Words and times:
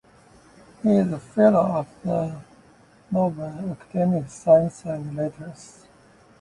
He 0.81 0.95
is 0.95 1.11
a 1.11 1.19
fellow 1.19 1.61
of 1.77 1.87
the 2.03 2.41
Norwegian 3.11 3.73
Academy 3.73 4.17
of 4.21 4.31
Science 4.31 4.83
and 4.85 5.15
Letters. 5.15 5.85